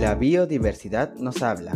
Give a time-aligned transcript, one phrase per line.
[0.00, 1.72] La biodiversidad nos habla.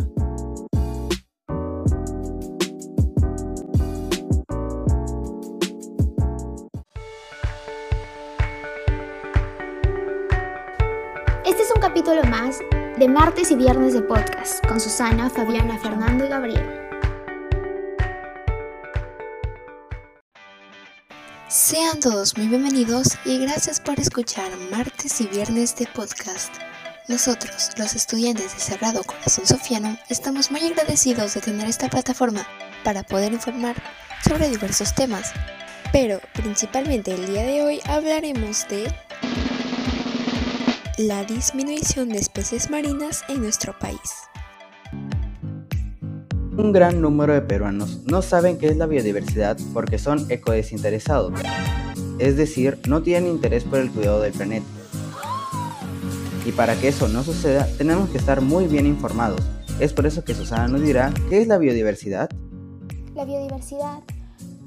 [11.45, 12.59] Este es un capítulo más
[12.97, 16.79] de martes y viernes de podcast con Susana, Fabiana, Fernando y Gabriel.
[21.49, 26.53] Sean todos muy bienvenidos y gracias por escuchar martes y viernes de podcast.
[27.09, 32.47] Nosotros, los estudiantes de Sagrado Corazón Sofiano, estamos muy agradecidos de tener esta plataforma
[32.85, 33.75] para poder informar
[34.25, 35.33] sobre diversos temas,
[35.91, 38.89] pero principalmente el día de hoy hablaremos de
[40.97, 43.99] la disminución de especies marinas en nuestro país.
[46.55, 51.33] Un gran número de peruanos no saben qué es la biodiversidad porque son ecodesinteresados,
[52.19, 54.65] es decir, no tienen interés por el cuidado del planeta.
[56.45, 59.41] Y para que eso no suceda, tenemos que estar muy bien informados.
[59.79, 62.29] Es por eso que Susana nos dirá qué es la biodiversidad.
[63.15, 64.01] La biodiversidad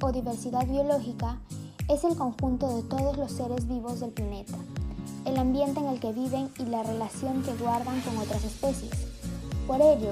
[0.00, 1.40] o diversidad biológica
[1.88, 4.56] es el conjunto de todos los seres vivos del planeta,
[5.24, 8.92] el ambiente en el que viven y la relación que guardan con otras especies.
[9.66, 10.10] Por ello,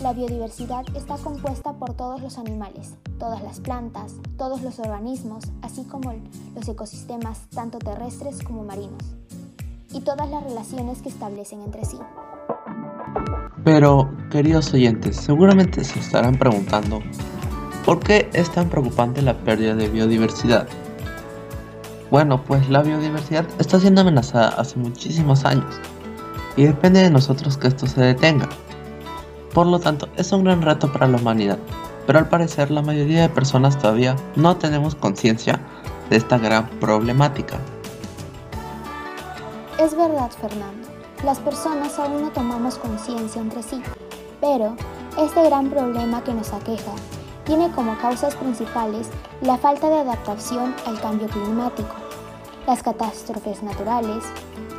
[0.00, 5.84] la biodiversidad está compuesta por todos los animales, todas las plantas, todos los organismos, así
[5.84, 6.12] como
[6.54, 9.02] los ecosistemas tanto terrestres como marinos,
[9.94, 11.98] y todas las relaciones que establecen entre sí.
[13.62, 17.00] Pero, queridos oyentes, seguramente se estarán preguntando,
[17.84, 20.68] ¿por qué es tan preocupante la pérdida de biodiversidad?
[22.10, 25.80] Bueno, pues la biodiversidad está siendo amenazada hace muchísimos años
[26.56, 28.48] y depende de nosotros que esto se detenga.
[29.54, 31.58] Por lo tanto, es un gran reto para la humanidad,
[32.06, 35.60] pero al parecer la mayoría de personas todavía no tenemos conciencia
[36.10, 37.58] de esta gran problemática.
[39.76, 40.86] Es verdad, Fernando,
[41.24, 43.82] las personas aún no tomamos conciencia entre sí,
[44.40, 44.76] pero
[45.18, 46.92] este gran problema que nos aqueja
[47.44, 49.08] tiene como causas principales
[49.40, 51.92] la falta de adaptación al cambio climático,
[52.68, 54.22] las catástrofes naturales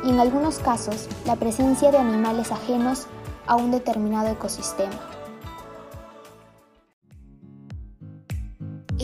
[0.02, 3.06] y en algunos casos la presencia de animales ajenos
[3.46, 5.15] a un determinado ecosistema.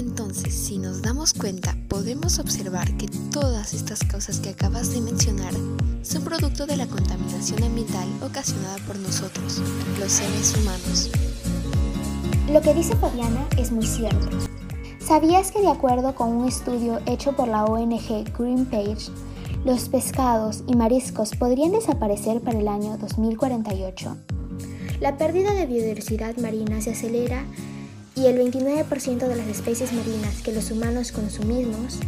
[0.02, 5.54] Entonces, si nos damos cuenta, podemos observar que todas estas causas que acabas de mencionar
[6.02, 9.62] son producto de la contaminación ambiental ocasionada por nosotros,
[10.00, 11.08] los seres humanos.
[12.52, 14.28] Lo que dice Fabiana es muy cierto.
[14.98, 19.08] ¿Sabías que de acuerdo con un estudio hecho por la ONG Greenpage,
[19.64, 24.16] los pescados y mariscos podrían desaparecer para el año 2048?
[25.00, 27.44] La pérdida de biodiversidad marina se acelera
[28.14, 31.98] y el 29% de las especies marinas que los humanos consumimos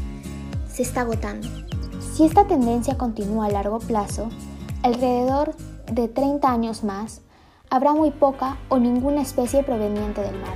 [0.68, 1.48] se está agotando.
[2.14, 4.28] Si esta tendencia continúa a largo plazo,
[4.82, 5.56] alrededor
[5.90, 7.22] de 30 años más,
[7.70, 10.54] habrá muy poca o ninguna especie proveniente del mar.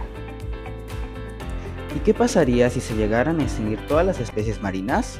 [1.97, 5.19] ¿Y qué pasaría si se llegaran a extinguir todas las especies marinas?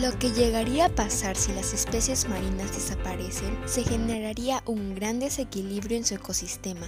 [0.00, 5.96] Lo que llegaría a pasar si las especies marinas desaparecen, se generaría un gran desequilibrio
[5.96, 6.86] en su ecosistema,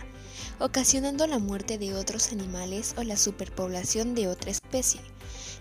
[0.58, 5.00] ocasionando la muerte de otros animales o la superpoblación de otra especie,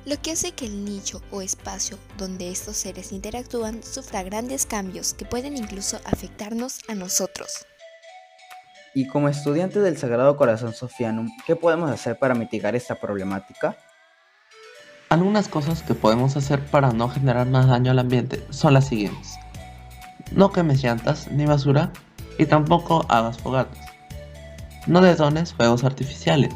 [0.06, 5.14] lo que hace que el nicho o espacio donde estos seres interactúan sufra grandes cambios
[5.14, 7.66] que pueden incluso afectarnos a nosotros.
[8.94, 13.78] Y como estudiante del Sagrado Corazón Sofianum, ¿qué podemos hacer para mitigar esta problemática?
[15.10, 19.36] Algunas cosas que podemos hacer para no generar más daño al ambiente son las siguientes.
[20.32, 21.92] No quemes llantas ni basura
[22.38, 23.87] y tampoco hagas fogatas.
[24.88, 26.56] No detones fuegos artificiales.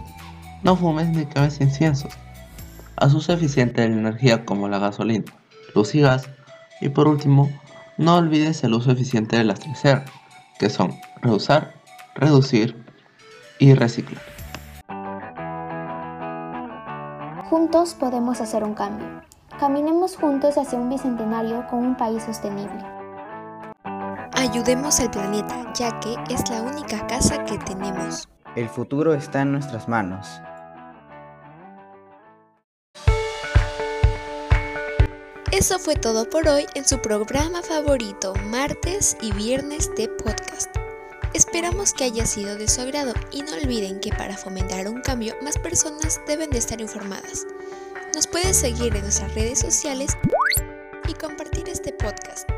[0.63, 2.13] No fumes ni quemes inciensos.
[2.95, 5.25] Haz uso eficiente de la energía como la gasolina,
[5.75, 6.29] luz y gas.
[6.79, 7.49] Y por último,
[7.97, 10.03] no olvides el uso eficiente de las tres R,
[10.59, 11.73] que son reusar,
[12.15, 12.81] reducir
[13.59, 14.21] y reciclar.
[17.49, 19.07] Juntos podemos hacer un cambio.
[19.59, 23.00] Caminemos juntos hacia un bicentenario con un país sostenible.
[24.41, 28.27] Ayudemos al planeta, ya que es la única casa que tenemos.
[28.55, 30.27] El futuro está en nuestras manos.
[35.51, 40.75] Eso fue todo por hoy en su programa favorito, martes y viernes de podcast.
[41.35, 45.35] Esperamos que haya sido de su agrado y no olviden que para fomentar un cambio
[45.43, 47.45] más personas deben de estar informadas.
[48.15, 50.17] Nos pueden seguir en nuestras redes sociales
[51.07, 52.50] y compartir este podcast.